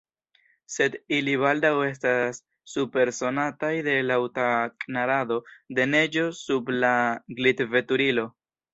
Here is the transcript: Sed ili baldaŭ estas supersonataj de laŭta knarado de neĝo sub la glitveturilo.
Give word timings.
Sed 0.75 0.95
ili 1.17 1.35
baldaŭ 1.43 1.71
estas 1.89 2.39
supersonataj 2.77 3.71
de 3.91 3.95
laŭta 4.09 4.49
knarado 4.87 5.41
de 5.81 5.89
neĝo 5.95 6.29
sub 6.43 6.77
la 6.83 6.95
glitveturilo. 7.43 8.31